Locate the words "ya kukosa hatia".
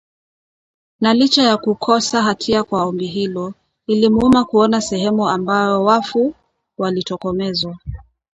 1.43-2.63